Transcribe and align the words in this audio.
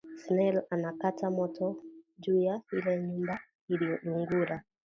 Snel 0.15 0.55
anakata 0.69 1.29
moto 1.31 1.77
juya 2.17 2.61
ile 2.71 3.01
nyumba 3.03 3.39
ili 3.67 3.85
lungula 4.03 4.63